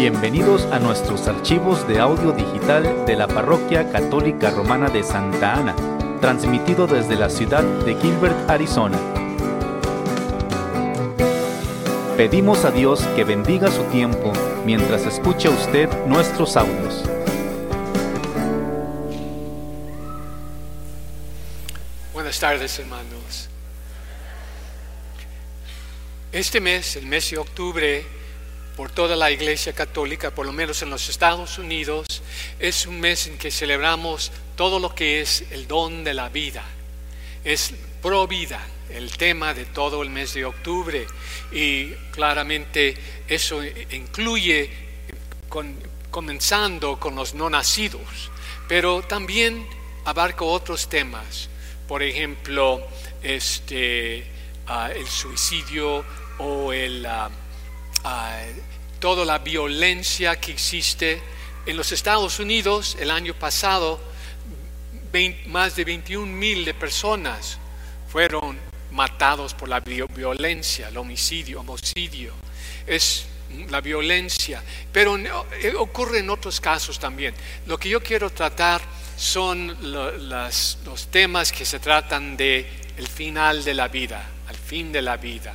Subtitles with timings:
[0.00, 5.76] Bienvenidos a nuestros archivos de audio digital de la Parroquia Católica Romana de Santa Ana,
[6.22, 8.98] transmitido desde la ciudad de Gilbert, Arizona.
[12.16, 14.32] Pedimos a Dios que bendiga su tiempo
[14.64, 17.04] mientras escucha usted nuestros audios.
[22.14, 23.50] Buenas tardes, hermanos.
[26.32, 28.19] Este mes, el mes de octubre,
[28.80, 32.06] por toda la Iglesia Católica, por lo menos en los Estados Unidos,
[32.58, 36.64] es un mes en que celebramos todo lo que es el don de la vida.
[37.44, 41.06] Es pro vida, el tema de todo el mes de octubre.
[41.52, 42.96] Y claramente
[43.28, 44.70] eso incluye,
[46.10, 48.30] comenzando con los no nacidos,
[48.66, 49.66] pero también
[50.06, 51.50] abarca otros temas.
[51.86, 52.80] Por ejemplo,
[53.22, 54.24] este,
[54.68, 56.02] ah, el suicidio
[56.38, 57.28] o el, ah,
[58.04, 58.40] ah,
[59.00, 61.20] toda la violencia que existe.
[61.66, 64.00] En los Estados Unidos, el año pasado,
[65.46, 67.58] más de 21 mil de personas
[68.10, 68.56] fueron
[68.92, 72.32] matados por la vi- violencia, el homicidio, homicidio.
[72.86, 73.26] Es
[73.68, 77.34] la violencia, pero eh, ocurre en otros casos también.
[77.66, 78.80] Lo que yo quiero tratar
[79.16, 85.02] son los temas que se tratan de el final de la vida, al fin de
[85.02, 85.54] la vida.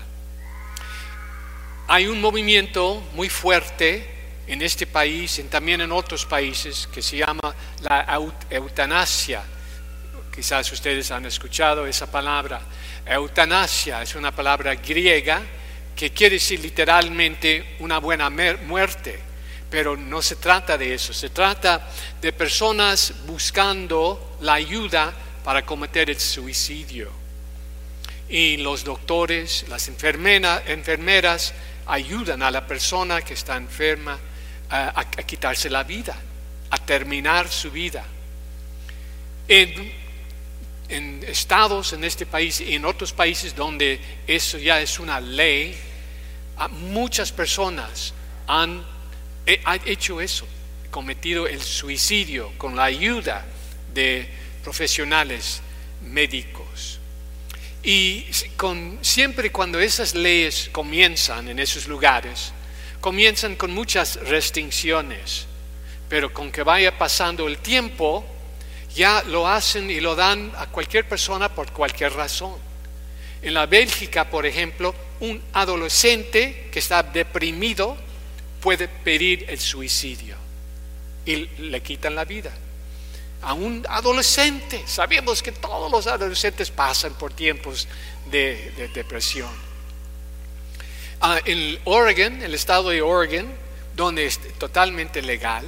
[1.87, 4.09] Hay un movimiento muy fuerte
[4.47, 9.43] en este país y también en otros países que se llama la eut- eutanasia.
[10.33, 12.61] Quizás ustedes han escuchado esa palabra.
[13.05, 15.41] Eutanasia es una palabra griega
[15.95, 19.19] que quiere decir literalmente una buena muerte,
[19.69, 21.87] pero no se trata de eso, se trata
[22.21, 27.09] de personas buscando la ayuda para cometer el suicidio
[28.27, 31.53] y los doctores, las enfermera- enfermeras
[31.87, 34.19] ayudan a la persona que está enferma
[34.69, 36.15] a, quitarse la vida,
[36.69, 38.03] a terminar su vida.
[39.47, 40.05] En,
[41.27, 45.75] estados en este país y en otros países donde eso ya es una ley,
[46.69, 48.13] muchas personas
[48.47, 48.83] han
[49.45, 50.47] hecho eso,
[50.91, 53.45] cometido el suicidio con la ayuda
[53.93, 54.29] de
[54.63, 55.61] profesionales
[56.01, 56.99] médicos.
[57.85, 58.25] Y
[58.57, 62.51] con, siempre cuando esas leyes comienzan en esos lugares,
[62.99, 65.45] comienzan con muchas restricciones,
[66.09, 68.25] pero con que vaya pasando el tiempo,
[68.95, 72.55] ya lo hacen y lo dan a cualquier persona por cualquier razón.
[73.43, 77.95] En la Bélgica, por ejemplo, un adolescente que está deprimido
[78.61, 80.37] puede pedir el suicidio
[81.23, 82.51] y le quitan la vida
[83.45, 84.83] a un adolescente.
[84.87, 87.87] Sabemos que todos los adolescentes pasan por tiempos
[88.29, 89.49] de, de depresión.
[91.21, 93.47] Ah, en Oregon, el estado de Oregon,
[93.95, 95.65] donde es totalmente legal,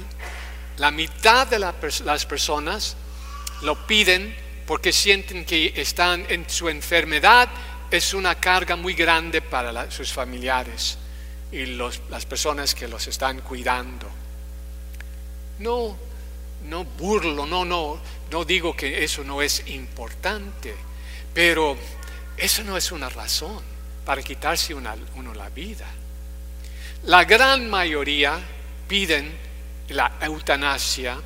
[0.76, 2.96] la mitad de las personas
[3.62, 4.34] lo piden
[4.66, 7.48] porque sienten que están en su enfermedad,
[7.90, 10.98] es una carga muy grande para sus familiares
[11.50, 14.06] y las personas que los están cuidando.
[15.58, 15.96] No,
[16.64, 20.74] no burlo, no, no, no digo que eso no es importante,
[21.32, 21.76] pero
[22.36, 23.62] eso no es una razón
[24.04, 25.86] para quitarse uno la vida.
[27.04, 28.38] La gran mayoría
[28.88, 29.36] piden
[29.88, 31.18] la eutanasia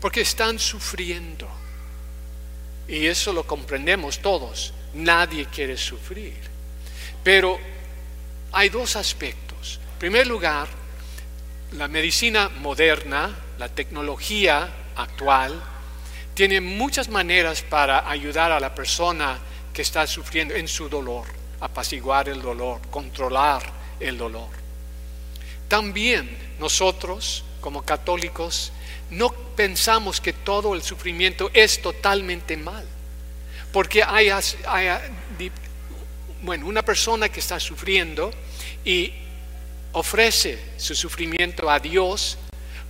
[0.00, 1.48] porque están sufriendo.
[2.88, 4.72] Y eso lo comprendemos todos.
[4.94, 6.34] Nadie quiere sufrir.
[7.22, 7.58] Pero
[8.52, 9.78] hay dos aspectos.
[9.92, 10.68] En primer lugar,
[11.72, 15.62] la medicina moderna, la tecnología actual,
[16.32, 19.38] tiene muchas maneras para ayudar a la persona
[19.74, 21.26] que está sufriendo en su dolor,
[21.60, 23.62] apaciguar el dolor, controlar
[24.00, 24.48] el dolor.
[25.68, 28.72] También nosotros, como católicos,
[29.10, 32.86] no pensamos que todo el sufrimiento es totalmente mal,
[33.74, 35.00] porque hay, ah,
[36.40, 38.30] bueno, una persona que está sufriendo
[38.86, 39.12] y
[39.92, 42.38] ofrece su sufrimiento a Dios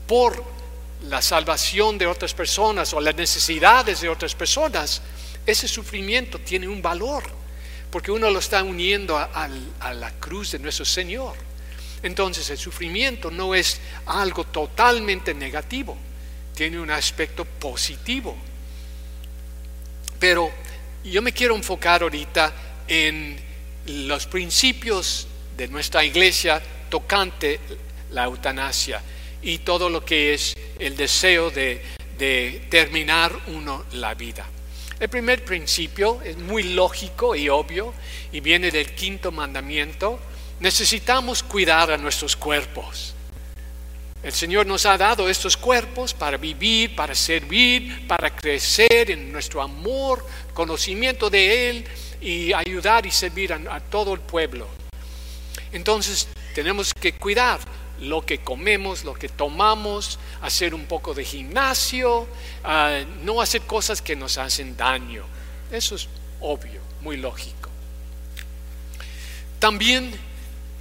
[0.07, 0.60] por
[1.09, 5.01] la salvación de otras personas o las necesidades de otras personas,
[5.47, 7.25] ese sufrimiento tiene un valor,
[7.91, 9.49] porque uno lo está uniendo a,
[9.95, 11.35] la cruz de nuestro Señor.
[12.03, 15.97] Entonces el sufrimiento no es algo totalmente negativo,
[16.55, 18.37] tiene un aspecto positivo.
[20.19, 20.51] Pero
[21.05, 22.53] yo me quiero enfocar ahorita
[22.87, 23.41] en
[23.87, 25.27] los principios
[25.57, 27.59] de nuestra iglesia tocante
[28.11, 29.03] la eutanasia
[29.43, 31.83] y todo lo que es el deseo de,
[32.69, 34.47] terminar uno la vida.
[34.99, 37.95] El primer principio es muy lógico y obvio
[38.31, 40.21] y viene del quinto mandamiento.
[40.61, 43.15] Necesitamos cuidar a nuestros cuerpos.
[44.23, 49.63] El Señor nos ha dado estos cuerpos para vivir, para servir, para crecer en nuestro
[49.63, 51.85] amor, conocimiento de Él
[52.21, 54.69] y ayudar y servir a, todo el pueblo.
[55.73, 57.61] Entonces tenemos que cuidar
[58.01, 62.27] lo que comemos, lo que tomamos, hacer un poco de gimnasio,
[62.65, 65.25] ah, no hacer cosas que nos hacen daño.
[65.71, 66.09] Eso es
[66.41, 67.69] obvio, muy lógico.
[69.59, 70.11] También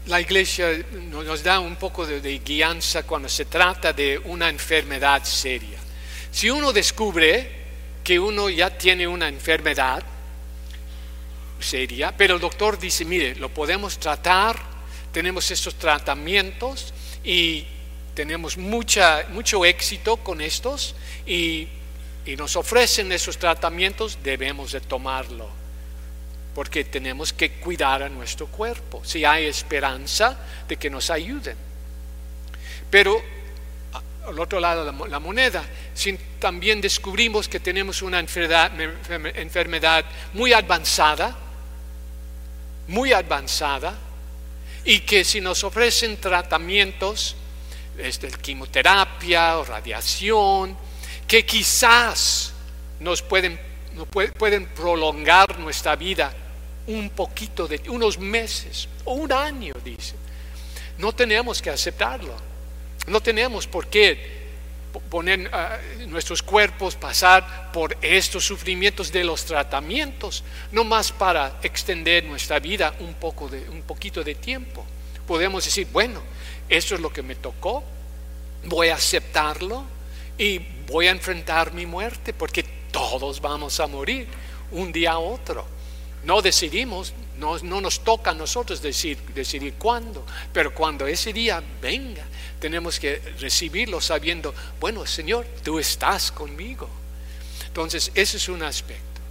[0.05, 5.23] la iglesia nos da un poco de, de guianza cuando se trata de una enfermedad
[5.23, 5.77] seria.
[6.31, 7.59] Si uno descubre
[8.03, 10.03] que uno ya tiene una enfermedad
[11.59, 14.57] seria, pero el doctor dice, mire, lo podemos tratar,
[15.11, 16.93] tenemos estos tratamientos
[17.23, 17.65] y
[18.13, 20.95] tenemos mucha, mucho éxito con estos
[21.25, 21.67] y,
[22.25, 25.59] y nos ofrecen esos tratamientos, debemos de tomarlo
[26.53, 30.37] porque tenemos que cuidar a nuestro cuerpo, si hay esperanza
[30.67, 31.55] de que nos ayuden.
[32.89, 33.21] Pero
[34.27, 35.63] al otro lado de la moneda,
[35.93, 38.71] si también descubrimos que tenemos una enfermedad,
[39.35, 41.35] enfermedad muy avanzada,
[42.87, 43.95] muy avanzada,
[44.89, 47.35] y que si nos ofrecen tratamientos,
[47.95, 50.75] desde quimioterapia o radiación,
[51.27, 52.53] que quizás
[52.99, 53.59] nos pueden,
[54.35, 56.33] pueden prolongar nuestra vida
[56.87, 60.15] un poquito de unos meses o un año, dice.
[60.97, 62.35] No tenemos que aceptarlo.
[63.05, 64.38] No tenemos por qué
[65.09, 65.77] poner ah,
[66.07, 72.93] nuestros cuerpos pasar por estos sufrimientos de los tratamientos, no más para extender nuestra vida
[72.99, 74.85] un poco de un poquito de tiempo.
[75.27, 76.21] Podemos decir, bueno,
[76.67, 77.83] eso es lo que me tocó,
[78.65, 79.83] voy a aceptarlo
[80.37, 84.27] y voy a enfrentar mi muerte porque todos vamos a morir
[84.71, 85.65] un día a otro.
[86.23, 92.23] No decidimos, no, nos toca a nosotros decidir cuándo, pero cuando ese día venga,
[92.59, 96.89] tenemos que recibirlo sabiendo, bueno, Señor, tú estás conmigo.
[97.67, 99.21] Entonces, ese es un aspecto.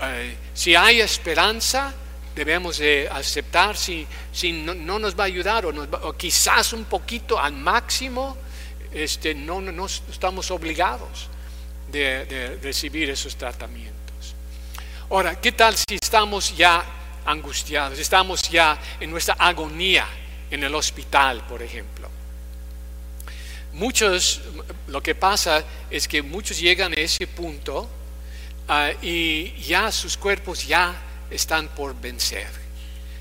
[0.00, 1.92] Eh, si hay esperanza,
[2.34, 4.06] debemos de aceptar, si,
[4.52, 8.38] no, nos va a ayudar o, quizás un poquito al máximo,
[8.92, 11.28] este, no, no, estamos obligados
[11.92, 14.03] de recibir esos tratamientos.
[15.10, 16.82] Ahora, ¿qué tal si estamos ya
[17.26, 20.06] angustiados, estamos ya en nuestra agonía
[20.50, 22.08] en el hospital, por ejemplo?
[23.74, 24.40] Muchos,
[24.86, 27.88] lo que pasa es que muchos llegan a ese punto
[28.66, 30.94] ah, y ya sus cuerpos ya
[31.30, 32.48] están por vencer.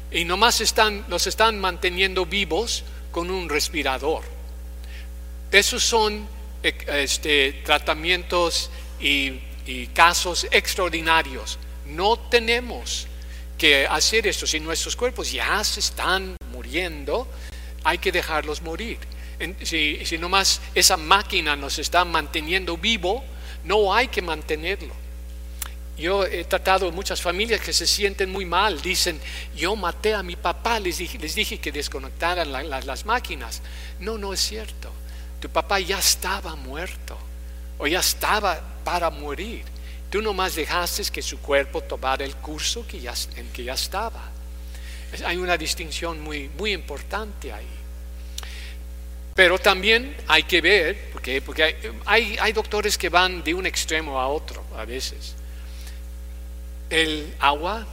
[0.09, 4.23] Y nomás están, los están manteniendo vivos con un respirador.
[5.51, 6.27] Esos son
[6.63, 8.69] eh, este, tratamientos
[9.01, 9.41] y
[9.93, 13.07] casos extraordinarios no tenemos
[13.57, 14.47] que hacer esto.
[14.47, 17.27] Si nuestros cuerpos ya se están muriendo,
[17.83, 18.97] hay que dejarlos morir.
[19.63, 23.23] Si, si nomás esa máquina nos está manteniendo vivo,
[23.63, 24.93] no hay que mantenerlo.
[25.97, 29.19] Yo he tratado muchas familias que se sienten muy mal, dicen,
[29.55, 33.61] yo maté a mi papá, les dije, les dije que desconectaran las máquinas.
[33.99, 34.91] No, no es cierto.
[35.39, 37.17] Tu papá ya estaba muerto
[37.77, 39.65] o ya estaba para morir.
[40.13, 44.21] Tú nomás dejaste que su cuerpo tomara el curso en que ya estaba.
[45.25, 47.65] Hay una distinción muy, muy importante ahí.
[49.33, 54.21] Pero también hay que ver, porque, porque hay, hay doctores que van de un extremo
[54.21, 55.33] a otro a veces.
[56.91, 57.83] El agua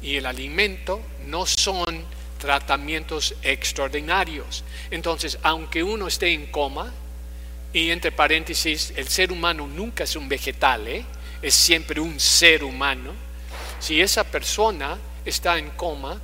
[0.00, 2.02] y el alimento no son
[2.38, 4.64] tratamientos extraordinarios.
[4.90, 6.94] Entonces, aunque uno esté en coma,
[7.74, 11.04] y entre paréntesis, el ser humano nunca es un vegetal, ¿eh?
[11.42, 13.12] Es siempre un ser humano,
[13.78, 16.20] si esa persona está en coma,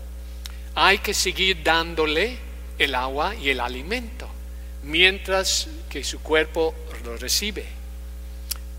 [0.75, 2.37] hay que seguir dándole
[2.79, 4.29] el agua y el alimento,
[4.83, 7.65] mientras que su cuerpo lo recibe.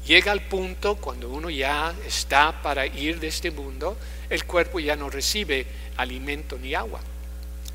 [0.06, 3.98] Llega al punto cuando uno ya está para ir de este mundo,
[4.30, 5.66] el cuerpo ya no recibe
[5.98, 7.00] alimento ni agua.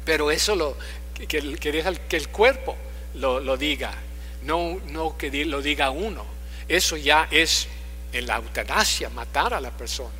[0.04, 0.76] Pero eso lo
[1.28, 2.76] que, deja que el cuerpo
[3.14, 3.92] lo, lo diga,
[4.42, 6.24] no, no que lo diga uno.
[6.68, 7.66] Eso ya es
[8.12, 10.10] en la eutanasia, matar a la persona.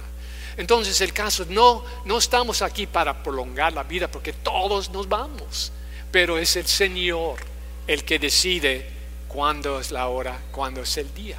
[0.56, 5.72] Entonces el caso, no, no estamos aquí para prolongar la vida porque todos nos vamos,
[6.10, 7.38] pero es el Señor
[7.86, 8.88] el que decide
[9.28, 11.38] cuándo es la hora, cuándo es el día.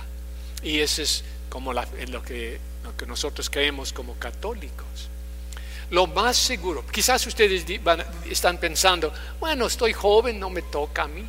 [0.64, 1.84] Y eso es como lo,
[2.24, 5.10] que, lo que nosotros creemos como católicos.
[5.90, 7.66] Lo más seguro, quizás ustedes
[8.30, 11.26] están pensando, bueno, estoy joven, no me toca a mí,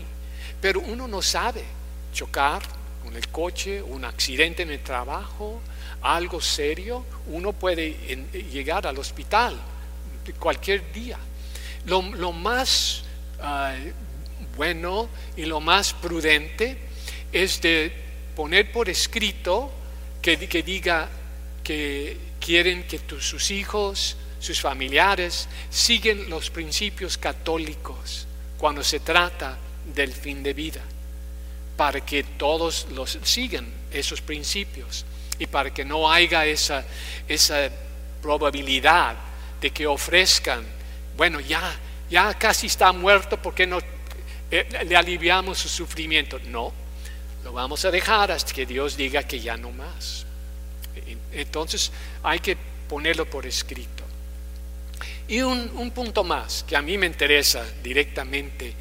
[0.61, 1.65] pero uno no sabe
[2.13, 2.63] chocar,
[3.15, 5.61] el coche, un accidente en el trabajo,
[6.03, 7.91] algo serio, uno puede
[8.51, 9.59] llegar al hospital
[10.39, 11.19] cualquier día.
[11.87, 13.03] Lo, más
[13.41, 13.75] ah,
[14.57, 16.79] bueno y lo más prudente
[17.33, 17.93] es de
[18.37, 19.73] poner por escrito
[20.21, 21.09] que, que diga
[21.65, 28.27] que quieren que sus hijos, sus familiares, siguen los principios católicos
[28.59, 29.59] cuando se trata
[29.95, 30.83] del fin de vida,
[31.77, 35.05] para que todos los sigan esos principios
[35.39, 36.85] y para que no haya esa,
[37.29, 37.71] esa
[38.21, 39.17] probabilidad
[39.61, 40.65] de que ofrezcan,
[41.17, 41.79] bueno, ya,
[42.11, 43.79] ya casi está muerto, ¿por qué no
[44.51, 46.39] eh, le aliviamos su sufrimiento?
[46.47, 46.73] No,
[47.45, 50.27] lo vamos a dejar hasta que Dios diga que ya no más.
[51.33, 51.91] Entonces
[52.23, 52.57] hay que
[52.89, 54.05] ponerlo por escrito.
[55.29, 58.75] Y un, punto más que a mí me interesa directamente.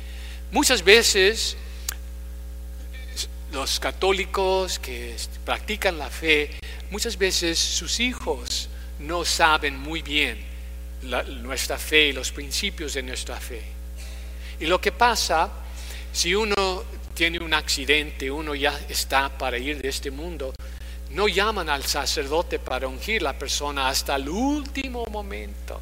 [0.51, 1.55] Muchas veces
[3.51, 6.51] los católicos que practican la fe,
[6.89, 10.37] muchas veces sus hijos no saben muy bien
[11.41, 13.61] nuestra fe y los principios de nuestra fe.
[14.59, 15.49] Y lo que pasa,
[16.13, 20.53] si uno tiene un accidente, uno ya está para ir de este mundo,
[21.09, 25.79] no llaman al sacerdote para ungir la persona hasta el último momento.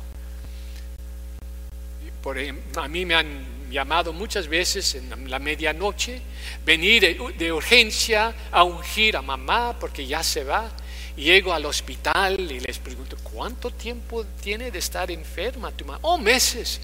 [2.24, 6.22] Por, a mí me han llamado muchas veces en la medianoche,
[6.66, 10.70] venir de, urgencia a ungir a mamá porque ya se va.
[11.16, 16.00] Llego al hospital y les pregunto, ¿cuánto tiempo tiene de estar enferma tu mamá?
[16.02, 16.82] Oh, meses.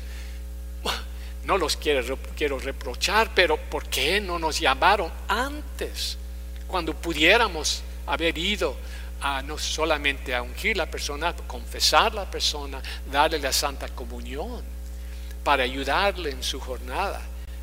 [1.45, 6.17] No los quiero, quiero reprochar, pero ¿por qué no nos llamaron antes?
[6.67, 8.75] Cuando pudiéramos haber ido
[9.21, 14.74] a no solamente a ungir la persona, confesar la persona, darle la santa comunión,
[15.45, 17.21] para ayudarle en su jornada,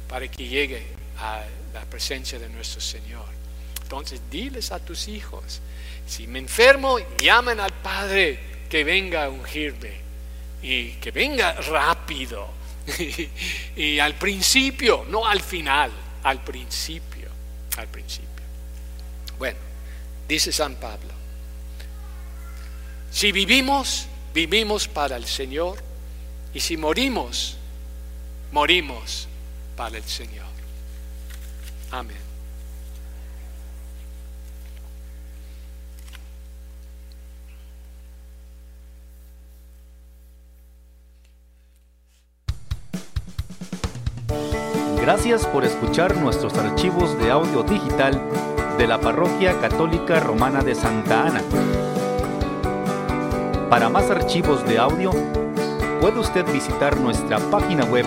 [0.09, 0.87] para que llegue
[1.19, 1.43] a
[1.75, 3.27] la presencia de nuestro Señor.
[3.83, 5.61] Entonces, diles a tus hijos,
[6.07, 10.01] si me enfermo, llamen al Padre que venga a ungirme
[10.63, 12.49] y que venga rápido.
[13.77, 17.29] y al principio, no al final, al principio,
[17.77, 18.31] al principio.
[19.39, 19.73] Bueno
[20.33, 21.11] dice San Pablo.
[23.11, 25.79] Si vivimos, vivimos para el Señor,
[26.55, 27.59] y si morimos,
[28.53, 29.29] morimos
[29.77, 30.47] para el Señor.
[31.91, 32.17] Amén.
[45.01, 48.21] Gracias por escuchar nuestros archivos de audio digital
[48.79, 51.43] de la Parroquia Católica Romana de Santa Ana.
[53.69, 55.11] Para más archivos de audio,
[56.01, 58.07] puede usted visitar nuestra página web